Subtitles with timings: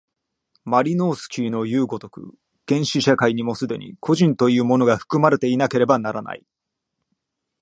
[0.65, 2.33] マリノースキイのいう如く、
[2.67, 6.43] 原始社会にも既に個人というものが含まれていなければならない。